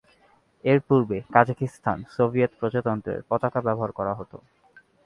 এর 0.65 0.79
পূর্বে 0.87 1.17
Kazakhstan 1.33 1.97
Soviet 2.15 2.51
প্রজাতন্ত্রের 2.59 3.19
পতাকা 3.29 3.59
ব্যবহার 3.61 3.91
করা 3.91 4.13
হতো। 4.15 4.37